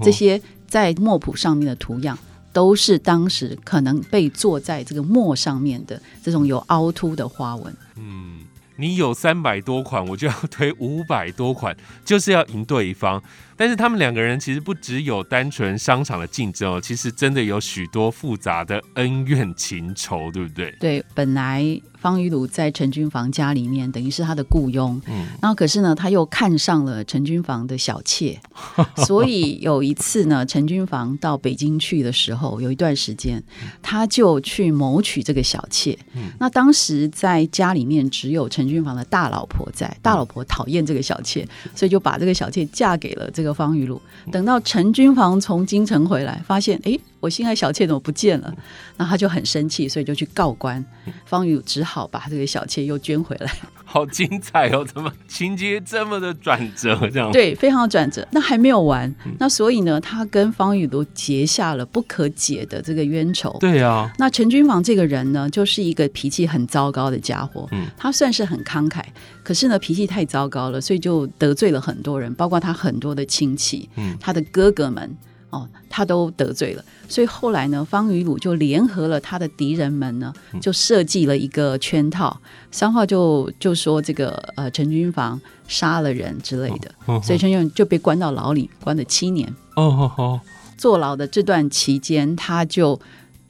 [0.00, 0.40] 这些
[0.74, 2.18] 在墨谱上面的图样，
[2.52, 7.72] 都是当时可能被做在这个墨上面的这种有凹凸的花纹。
[7.96, 8.40] 嗯，
[8.74, 13.22] 你有三百多款，我就要推五百多款，就是要赢对方。
[13.56, 20.74] 但是他们两个人其实不只有单纯商场的竞争哦，其实真的有许多复杂的恩怨情仇，对不对？
[20.80, 25.24] 对，本来方玉鲁在陈君房家里面，等于是他的雇佣，嗯。
[25.40, 28.38] 然后可是呢，他又看上了陈君房的小妾，
[29.06, 33.42] 所以有一次呢，陈君房到北京去的时候，有一段时间，
[33.80, 35.98] 他就去谋取这个小妾。
[36.14, 36.24] 嗯。
[36.38, 43.98] 那当时在家里面只有陈君房的大老婆在，大老婆讨厌这个小妾，所以就把这个小妾嫁给了这个方玉鲁。
[44.30, 48.54] 等到陈君房从京城回来，发现诶，我心爱小妾怎么不见了？
[48.98, 50.84] 那他就很生气，所以就去告官。
[51.24, 53.50] 方宇只好把这个小妾又捐回来。
[53.86, 54.84] 好精彩哦！
[54.84, 56.98] 怎么情节这么的转折？
[57.10, 58.26] 这样，对，非常的转折。
[58.32, 63.56] 那还没有完，那所以呢，他跟方宇都结下了不可解的这个冤仇。
[63.60, 67.66] 对啊，那陈君房这个人呢，就是一个脾气很糟糕的家伙。
[67.72, 69.02] 嗯他算是很慷慨，
[69.42, 75.16] 可是呢，脾气太糟糕了，所以就得罪了很多人，包括他很多的亲戚，嗯他的哥哥们。
[75.54, 82.36] 哦，他都得罪了，所以后来呢，方宇鲁就联合了他的敌人们呢，就设计了一个圈套。
[82.72, 89.48] 三号就就说这个呃陈君房杀了人之类的，哦所以陈君房就被关到牢里，关了七年。
[89.76, 90.40] 哦哦哦，
[90.76, 93.00] 坐牢的这段期间，他就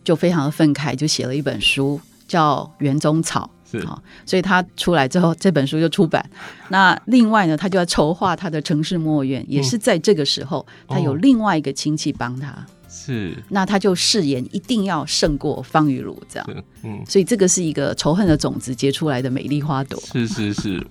[0.05, 3.49] 就非常的愤慨，就写了一本书，叫《园中草》。
[3.81, 6.25] 是好，所以他出来之后，这本书就出版。
[6.69, 16.65] 那另外呢，他就要筹划他的城市墨院，也是在这个时候，他有哦另外一个亲戚帮他，是，那他就誓言一定要胜过方雨茹，这样。
[16.83, 20.01] 嗯，所以这个是一个仇恨的种子结出来的美丽花朵。
[20.01, 20.87] 是是是，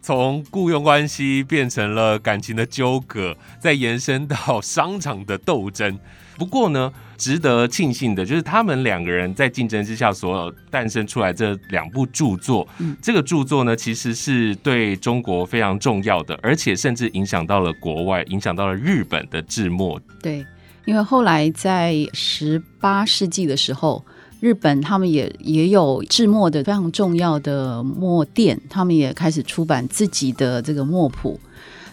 [0.00, 5.98] 从雇佣关系变成了感情的纠葛，再延伸到商场的斗争。
[6.40, 12.66] 不过呢，值得庆幸的就是他们两个人在竞争之下所有诞生出来这两部著作。
[12.78, 20.00] 嗯这个著作呢，其实是对中国非常重要的，而且甚至影响到了国外，影响到了日本的制墨。
[20.22, 20.46] 对，
[20.86, 24.02] 因为后来在十八世纪的时候，
[24.40, 31.38] 日本他们也也有制墨的非常重要的墨店，他们也开始出版自己的这个墨谱。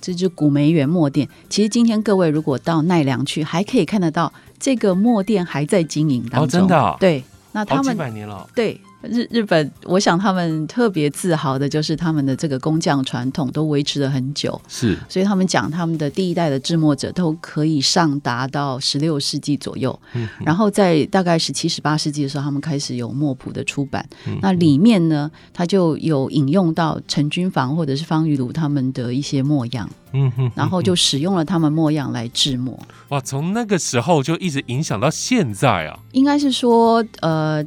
[0.02, 1.28] 这就古梅园墨店。
[1.50, 6.62] 其实今天各位如果到奈良去，还可以看得到这个墨店还在经营当中。
[6.62, 24.08] 哦真的对，那他好几们百年了，对日日本，我想他们特别自豪的就是他们的这个工匠传统都维持了很久，是，所以他们讲他们的第一代的制墨者都可以上达到十六世纪左右，嗯然后在大概十七、十八世纪的时候，他们开始有墨谱的出版。
[24.28, 32.78] 嗯那里面呢，它就有引用到陈君房或者是方玉茹他们的一些墨样，嗯哼，然后就使用了他们墨样来制墨。
[33.10, 37.64] 哇，从那个时候就一直影响到现在啊，应该是说，呃，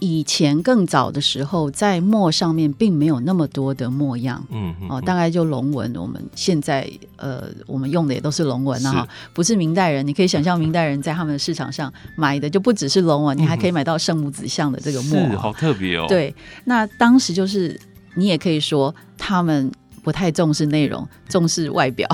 [0.00, 4.44] 以前更早的时候，在墨上面并没有那么多的墨样。
[4.50, 10.06] 嗯哼哦，大概就龙纹，我们现在呃，我们用的也都是龙纹啊，哈不是明代人。
[10.06, 17.80] 你可以想象，明代人在他们的市场上买的就不只是龙纹，你还可以买到圣母子像的这个墨好特别哦，，对，那当时就是
[18.14, 19.70] 你也可以说他们
[20.04, 22.08] 不太重视内容，重视外表，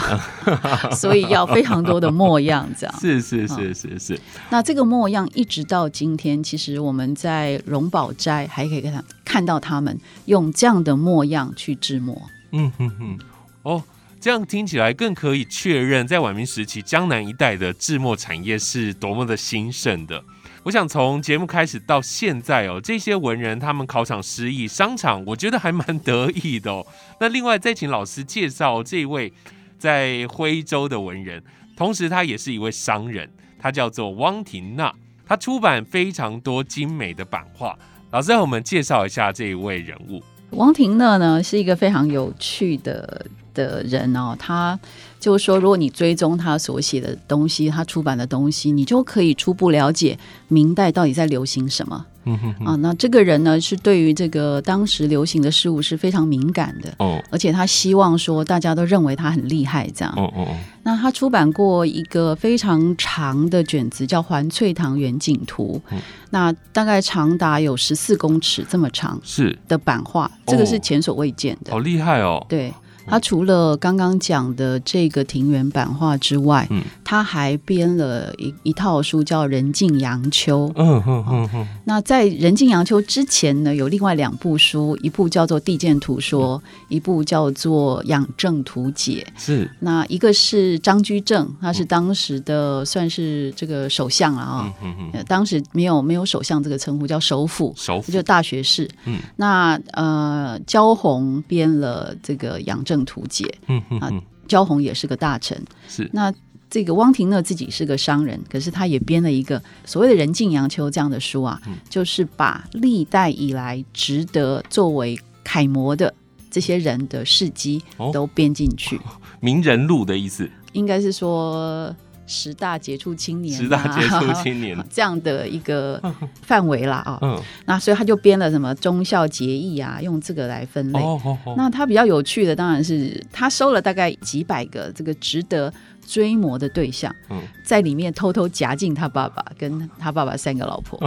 [0.97, 3.01] 所以要非常多的模样这样。
[3.01, 12.23] 是是是是是，那这个模样一直到今天，其实我们在荣宝斋还可以看看到他们用这样的模样去制墨。
[12.53, 13.19] 嗯哼哼，
[13.65, 13.83] 哦。
[14.23, 20.23] 这样听起来更可以确认，在晚明时期，江南一带的制墨产业是多么的兴盛的。
[20.63, 26.87] 我想从节目开始到现在哦，这些文人他们考场失意，商场我觉得还蛮得意的哦。
[27.19, 29.33] 那另外再请老师介绍这位
[29.79, 31.43] 在徽州的文人，
[31.75, 33.27] 同时他也是一位商人，
[33.59, 34.95] 他叫做汪廷娜，
[35.27, 37.75] 他出版非常多精美的版画。
[38.11, 40.23] 老师，让我们介绍一下这一位人物。
[40.51, 44.79] 汪廷乐呢是一个非常有趣的的人哦，他
[45.19, 52.77] 就是说，如果你追踪他所写的东西，他出版的东西，你就可以初步了解明代到底在流行什么嗯哼哼，啊。
[52.77, 60.15] 那这个人呢，是对于这个当时流行的事物是非常敏感的，哦而且他希望说大家都认为他很厉害这样。
[60.17, 71.73] 哦哦哦，那他出版过一个非常长的卷子，叫《环翠堂远景图》嗯，那大概长达有十四公尺这么长是的版画，这个是前所未见的。
[71.73, 72.45] 好厉害哦。
[72.49, 72.73] 对。
[73.07, 76.83] 他除了刚刚讲的这个庭园版画之外，嗯。
[77.05, 80.69] 他还编了一一套书叫《人尽阳秋》。
[80.77, 86.57] 嗯嗯嗯嗯，那在《人尽阳秋》之前呢，有另外两部书，一部叫做《地鉴图说》，
[86.89, 89.27] 一部叫做《养正图解》。
[89.45, 89.69] 是。
[89.81, 98.89] 那一个是张居正，他是当时的算是这个首相了啊、嗯哼哼，呃当时没有没有首相这个称呼，叫首辅，首辅就大学士。
[99.07, 99.19] 嗯。
[99.35, 105.57] 那呃，焦红编了这个《养正图解》，嗯嗯哼哼，焦红也是个大臣。
[105.87, 106.11] 是。
[106.13, 106.33] 那
[106.69, 111.75] 这个汪廷乐自己是个商人，可是他也编了一个所谓的《人尽阳秋》这样的书啊，嗯。
[111.89, 116.13] 就是把历代以来值得作为楷模的
[116.51, 118.11] 这些人的事迹哦。
[118.13, 119.01] 都编进去。
[119.41, 121.95] 名人录的意思，应该是说
[122.31, 124.79] 十大杰出青年、啊，十大杰出青年。
[124.89, 126.01] 这样的一个
[126.43, 131.01] 范围啦啊、嗯，那所以他就编了什么忠孝节义啊，用这个来分类。
[131.01, 135.73] 哦哦哦，那他比较有趣的当然是他收了大概几百个这个值得
[136.07, 140.99] 追魔的对象，嗯在里面偷偷夹进他爸爸跟他爸爸三个老婆。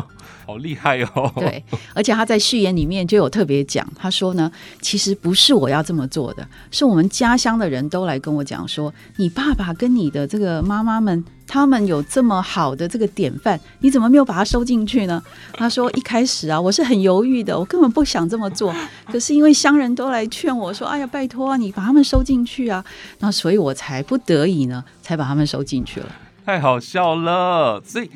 [0.45, 1.31] 好厉害哦。
[1.35, 4.51] 对，而且他在序言里面就有特别讲，他说呢，
[4.81, 15.21] 其实不是我要这么做的，是我们家乡的人都来跟我讲说，你爸爸跟你的这个妈妈们，他们有这么好的这个典范，你怎么没有把它收进去呢？
[15.53, 18.73] 他说一开始啊，我是很犹豫的，我根本不想这么做，
[19.11, 22.83] 可是因为乡人都来劝我说，哎呀，拜托啊，你把他们收进去啊，
[23.19, 26.07] 那所以我才不得已呢，才把他们收进去了。
[26.45, 28.09] 太好笑了，所以。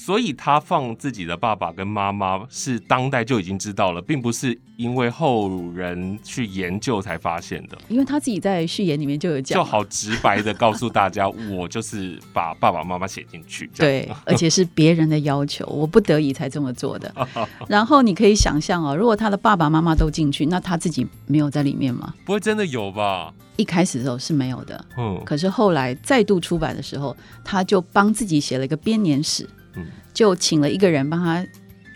[0.00, 13.68] 所以他放自己的爸爸跟妈妈是当代就已经知道了，并不是因为后人去研究才发现的，因为他自己在序言里面就有讲，就好直白的告诉大家，我就是把爸爸妈妈写进去。
[13.76, 17.12] 对，而且是别人的要求，我不得已才这么做的。
[17.68, 22.14] 然后你可以想象哦，如果他的爸爸妈妈都进去，那他自己没有在里面吗？
[22.24, 23.34] 不会真的有吧？
[23.56, 31.46] 一开始的时候是没有的，嗯，可是后来再度出版的时候，他就帮自己写了一个编年史嗯，就请了一个人帮他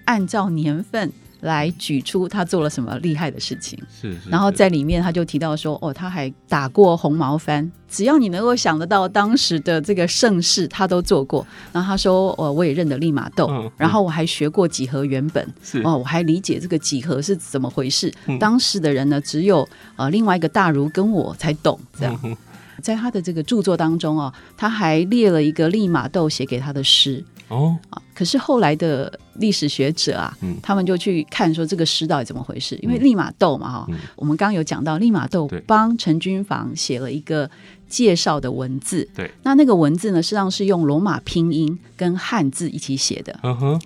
[0.04, 3.78] 按照年份来举出他做了什么厉害的事情。
[4.00, 4.30] 是是。
[4.30, 11.44] 然后在里面他就提到说，哦，他还打过红毛番，只要你能够想得到当时的这个盛世，他都做过。
[11.72, 18.12] 然后他说，哦，我也认得利马窦，嗯嗯然后我还学过几何原本，是哦，我还理解这个几何是怎么回事。
[18.26, 22.20] 嗯当时的人呢，只有呃另外一个大儒跟我才懂这样。
[22.22, 22.36] 嗯
[22.80, 28.00] 在他的这个著作当中哦，他还列了一个利马窦写给他的诗哦，啊。
[28.14, 37.50] 可是后来的历史学者啊，嗯他们就去看说这个诗到底怎么回事，因为利玛窦嘛哈、嗯我们刚刚有讲到利玛窦帮陈君房写了一个
[37.88, 43.38] 介绍的文字，对，那那个文字呢，实际上是用罗马拼音跟汉字一起写的。
[43.42, 43.80] 嗯哼，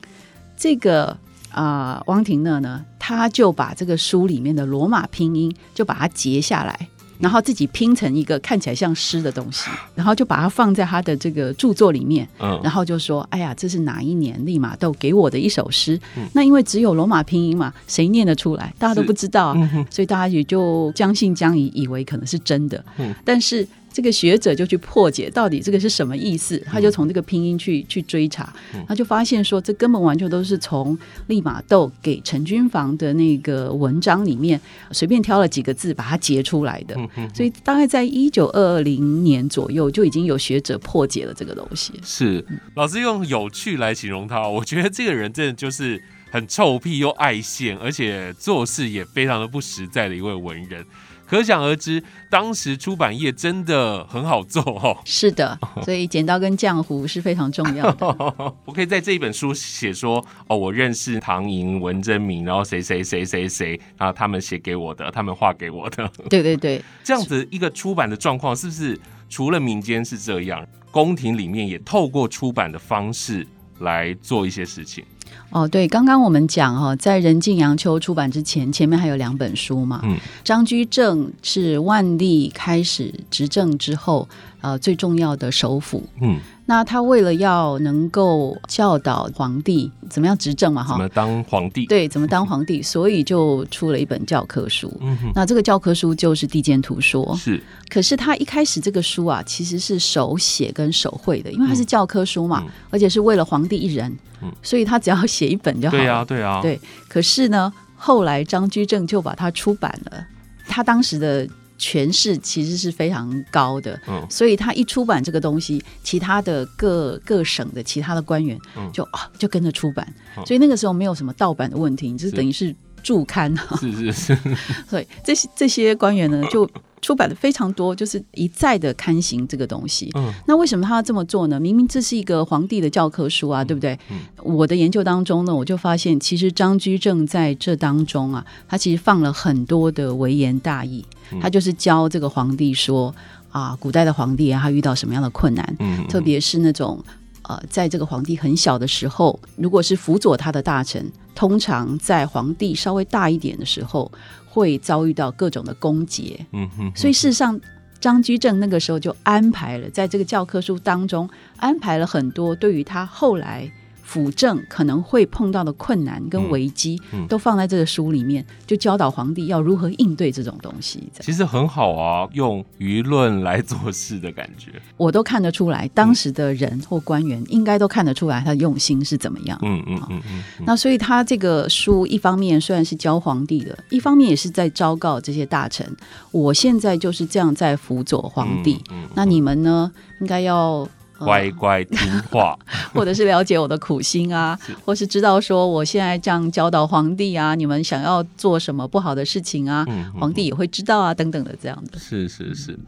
[0.57, 1.17] 这个
[1.51, 6.89] 啊、汪廷讷呢，他就把这个书里面的罗马拼音就把它截下来。
[7.19, 15.99] 然后自己拼成一个看起来像诗的东西，然后就把它放在他的这个著作里面，嗯然后就说：“哎呀，这是哪一年利玛窦给我的一首诗？
[16.17, 18.73] 嗯那因为只有罗马拼音嘛，谁念得出来？
[18.79, 22.85] 大家都不知道啊，嗯所以大家也就将信将疑，以为可能是真的。
[22.99, 23.67] 嗯但是
[23.97, 26.59] 这个学者就去破解，到底这个是什么意思？
[26.71, 30.97] 他就从这个拼音去去追查，嗯他就发现说，这根本完全都是从
[31.29, 36.95] 利玛窦给陈君房的那个文章里面随便挑了几个字把它截出来的。
[37.35, 41.95] 所以大概在一九二零年左右，就已经有学者破解了这个东西。
[42.05, 42.45] 是
[42.75, 50.85] 老师用有趣来形容他，我觉得这个人真的就是很臭屁又爱现，而且做事也非常的不实在的一位文人。
[51.27, 54.97] 可想而知，当时出版业真的很好做哦。
[55.05, 58.07] 是的， 所以剪刀跟浆糊是非常重要的。
[58.65, 68.99] 我可以在这一本书写说，哦，我认识唐寅、文征明，然后谁谁谁谁谁，然后他们写给我的，他们画给我的，对对对， 这样子一个出版的状况，是不是
[69.29, 73.47] 除了民间是这样，宫廷里面也透过出版的方式
[73.81, 75.05] 来做一些事情？
[75.51, 80.01] 哦，对，刚刚我们讲哈、在《人尽阳秋》出版之前，前面还有两本书嘛。
[80.05, 84.29] 嗯，张居正是万历开始执政之后，
[84.61, 86.03] 呃，最重要的首辅。
[86.21, 94.93] 嗯，那他为了要能够教导皇帝怎么样执政嘛，哈，怎么当皇帝？，对，怎么当皇帝， 所以就出了一本教科书。
[95.01, 102.73] 嗯哼，那这个教科书就是《地间图说》，是，可是他一开始这个书啊，其实是手写跟手绘的，因为它是教科书嘛，嗯。
[102.91, 104.13] 而且是为了皇帝一人，
[104.43, 104.53] 嗯。
[104.61, 106.03] 所以他只要写一本就好了。
[106.03, 110.27] 对啊，对啊，对可是呢，后来张居正就把它出版了，
[110.67, 111.47] 他当时的
[111.79, 114.25] 权势其实是非常高的，嗯。
[114.31, 118.91] 所以他一出版这个东西，其他的各各省的其他的官员嗯。
[118.93, 120.07] 就、啊就跟着出版，
[120.37, 120.45] 嗯。
[120.47, 124.39] 所以那个时候没有什么盗版的问题，就是是等于是助刊啊，是是是，
[124.89, 126.69] 所以这些这些官员呢就。
[127.03, 130.11] 出版的非常多，就是一再的刊行这个东西。
[130.17, 130.33] 嗯。
[130.49, 131.61] 那为什么他要这么做呢？
[131.61, 133.97] 明明这是一个皇帝的教科书啊，对不对？
[134.11, 134.19] 嗯。
[134.43, 143.15] 我的研究当中呢，我就发现，其实张居正在这当中啊，他其实放了很多的微言大义，嗯他就是教这个皇帝说
[143.51, 147.03] 啊，古代的皇帝啊，他遇到什么样的困难，嗯，特别是那种
[147.43, 154.11] 呃，在这个皇帝很小的时候，如果是辅佐他的大臣，通常在皇帝稍微大一点的时候，
[154.49, 156.37] 会遭遇到各种的攻讦。
[156.53, 157.61] 嗯哼，所以事实上，
[158.01, 163.71] 张居正那个时候就安排了，在这个教科书当中安排了很多对于他后来
[164.07, 166.97] 辅政可能会碰到的困难跟危机，
[167.29, 171.03] 都放在这个书里面，就教导皇帝要如何应对这种东西。
[171.19, 174.71] 其实很好啊，用舆论来做事的感觉。
[174.97, 179.59] 我都看得出来，当时的人或官员应该都看得出来他的用心是怎么样。
[179.63, 185.85] 嗯嗯嗯嗯嗯，那所以他这个书一方面虽然是教皇帝的，一方面也是在昭告这些大臣，
[186.31, 188.81] 我现在就是这样在辅佐皇帝。
[188.93, 189.91] 嗯，嗯那你们呢，
[190.21, 190.89] 应该要。
[191.19, 192.59] 呃乖乖听话，
[192.93, 199.87] 或者是了解我的苦心啊是，或是知道说我现在这样教导皇帝啊，你们想要做什么不好的事情啊，
[200.19, 201.99] 皇帝也会知道啊，等等的这样的。
[201.99, 202.79] 是是是，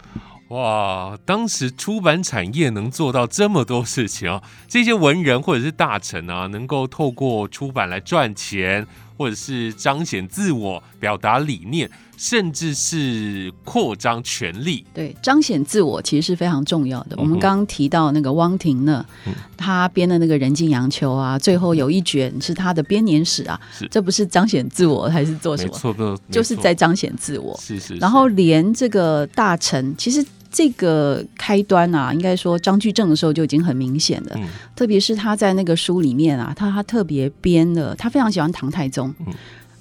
[0.48, 1.18] 哇！
[1.24, 8.86] 当时出版产业能做到这么多事情啊，这些文人或者是大臣啊，能够透过出版来赚钱，
[9.18, 14.86] 或者是彰显自我、表达理念，甚至是扩张权力。
[14.94, 17.16] 对，彰显自我其实是非常重要的。
[17.16, 23.60] 嗯我们刚刚提到那个汪婷呢，嗯他编的那个《人尽阳秋》啊，最后有一卷是他的编年史啊，
[23.90, 25.72] 这不是彰显自我还是做什么？
[25.72, 27.58] 没错，没错就是在彰显自我。
[27.60, 34.32] 是是，然后连这个大臣，其实这个开端啊，应该说张居正的时候就已经很明显了。
[34.36, 34.46] 嗯。
[34.74, 39.32] 特别是他在那个书里面啊，他他特别编了，他非常喜欢唐太宗，嗯。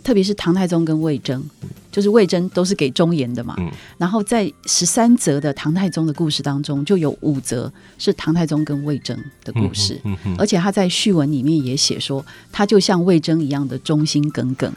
[0.04, 1.44] 特别是唐太宗跟魏征，
[1.92, 3.54] 就是魏征都是给忠言的嘛。
[3.60, 3.70] 嗯。
[3.98, 10.00] 然后在十三则的唐太宗的故事当中，就有五则是唐太宗跟魏征的故事。
[10.38, 14.72] 而且他在序文里面也写说，他就像魏征一样的忠心耿耿，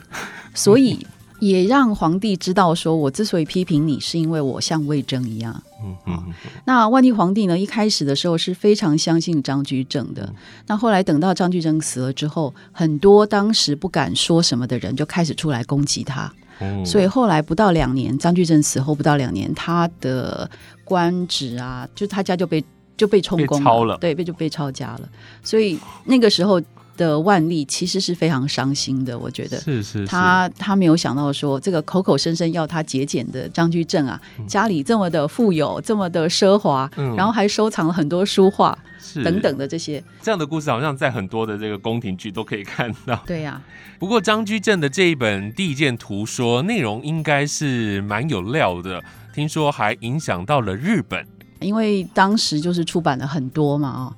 [0.52, 0.98] 所以
[1.40, 5.60] 也让皇帝知道说，我之所以批评你，是因为我像魏征一样。
[5.82, 6.34] 嗯嗯嗯
[6.66, 10.32] 那万历皇帝呢，一开始的时候是非常相信张居正的。
[10.66, 16.30] 那后来等到张居正死了之后，很多当时不敢说什么的人就开始出来攻击他。
[16.60, 20.48] 嗯，所以后来不到两年，张居正死后不到两年，他的
[20.84, 22.62] 官职啊，就他家就被
[22.98, 25.08] 就被充公了对，被就被抄家了。
[25.42, 26.60] 所以那个时候
[27.00, 29.56] 的万历其实是非常伤心的，我觉得。
[29.58, 40.04] 是是是，他他没有想到说，这个口口声声要他节俭的张居正啊，家里这么的富有，这么的奢华，嗯然后还收藏了很多书画是等等的这些。
[40.20, 43.16] 这样的故事，好像在很多的这个宫廷剧都可以看到。
[43.26, 43.62] 对呀、
[43.98, 49.02] 不过张居正的这一本《地鉴图说》内容应该是蛮有料的，
[49.34, 51.26] 听说还影响到了日本。
[51.60, 54.16] 因为当时就是出版了很多嘛啊、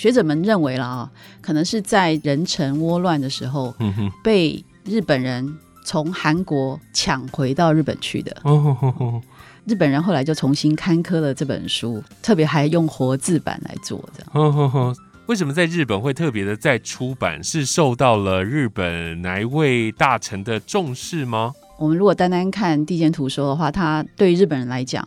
[0.00, 1.10] 学者们认为了啊，
[1.42, 5.46] 可能是在人臣倭乱的时候嗯哼，被日本人
[5.84, 8.34] 从韩国抢回到日本去的。
[9.66, 14.30] 日本人后来就重新刊刻了这本书，特别还用活字版来做这样。
[14.32, 14.94] 吼吼吼
[15.26, 17.44] 为什么在日本会特别的再出版？
[17.44, 21.52] 是受到了日本哪一位大臣的重视吗？
[21.78, 25.06] 我们如果单单看《地间图说》的话，它对于日本人来讲，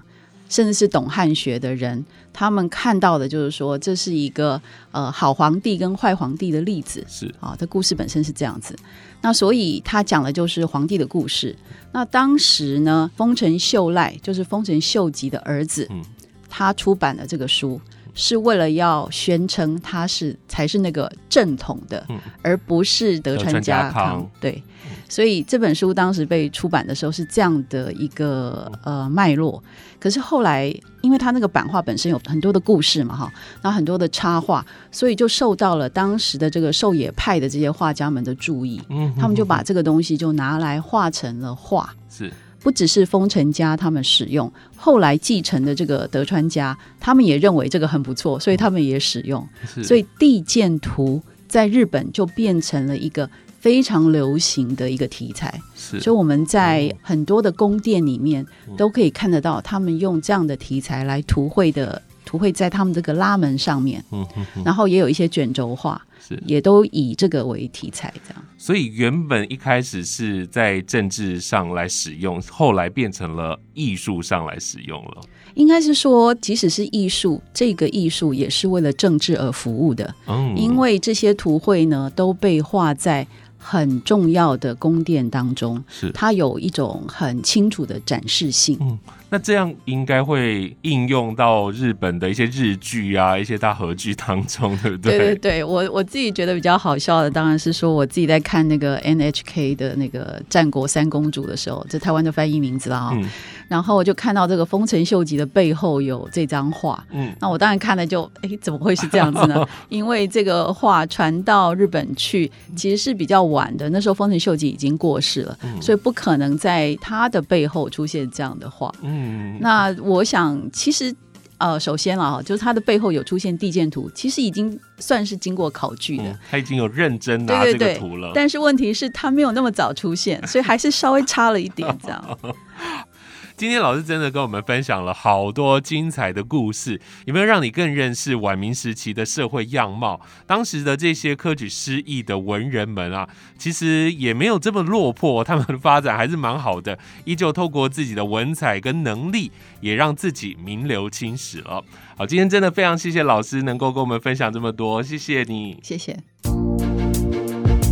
[0.50, 7.04] 甚至是懂汉学的人，他们看到的就是说，这是一个呃好皇帝跟坏皇帝的例子。
[7.08, 8.76] 是啊，这故事本身是这样子。
[9.22, 11.56] 那所以他讲的就是皇帝的故事。
[11.92, 16.04] 那当时呢，丰臣秀赖就是丰臣秀吉的儿子，嗯
[16.50, 17.82] 他出版了这个书，
[18.14, 22.20] 是为了要宣称他是才是那个正统的，嗯。
[22.42, 23.92] 而不是德川家康。
[23.92, 24.32] 康。
[24.40, 24.62] 对，
[25.10, 29.64] 所以这本书当时被出版的时候是这样的一个呃脉络。
[30.00, 30.66] 可是后来，
[31.02, 38.82] 因为他那个版画本身有很多的故事嘛，哈，然后很多的插画，所以就受到了当时的这个狩野派的这些画家们的注意。
[38.90, 39.14] 嗯。
[39.18, 42.32] 他们就把这个东西就拿来画成了画，是
[42.64, 49.48] 不只是丰臣家他们使用，后来继承的这个德川家，他们也认为这个很不错，所以他们也使用。
[49.84, 55.62] 所以地鉴图在日本就变成了一个非常流行的一个题材。
[55.76, 62.02] 是所以我们在很多的宫殿里面嗯都可以看得到，他们用这样的题材来图绘的。
[62.26, 66.42] 图绘在他们这个拉门上面，嗯哼哼然后也有一些卷轴画，是。
[66.46, 68.44] 也都以这个为题材，这样。
[68.58, 75.22] 所以原本一开始是在政治上来使用，后来变成了艺术上来使用了。
[75.56, 83.28] 应该是说，即使是艺术，这个艺术也是为了政治而服务的，嗯，因为这些图绘呢都被画在
[83.64, 88.78] 很重要的宫殿当中，是它有一种很清楚的展示性。
[88.82, 89.00] 嗯
[89.34, 95.18] 那这样应该会应用到日本的一些日剧啊，一些大合剧当中，对不对？
[95.18, 103.28] 对对对，我我自己觉得比较好笑的，当然是说我自己在看那个 NHK 的那个《战国三公主》的时候，这台湾的翻译名字啦啊、嗯
[103.70, 109.66] 然后我就看到这个丰臣秀吉的背后有这张画，嗯，那我当然看了就，哎，怎么会是这样子呢？
[109.90, 118.94] 因为这个画传到日本去，其实是比较晚的，那时候丰臣秀吉已经过世了，所以不可能在他的背后出现这样的话。
[119.02, 121.16] 嗯，那我想，其实。
[121.60, 126.24] 呃，首先啊，就是他的背后有出现地鉴图，其实已经算是经过考据的。
[126.26, 128.32] 嗯他已经有认真拿这对对对个图了。
[128.36, 132.40] 但是问题是，他没有那么早出现，所以还是稍微差了一点这样。
[133.56, 140.20] 今天老师真的跟我们分享了好多精彩的故事，有没有让你更认识晚明时期的社会样貌？
[140.48, 149.52] 当时的这些科举失意的文人们啊，其实也没有这么落魄，他们的发展还是蛮好的，依旧透过自己的文采跟能力，
[149.82, 151.84] 也让自己名留青史了。
[152.18, 155.80] 好，今天真的非常谢谢老师能够跟我们分享这么多，谢谢你。
[155.84, 156.18] 谢谢。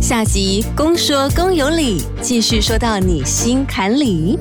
[0.02, 4.36] 下集公说公有理，继续说到你心坎里。